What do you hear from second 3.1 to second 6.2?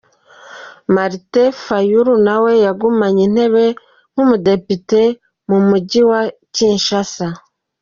intebe nk’umudepite mu mujyi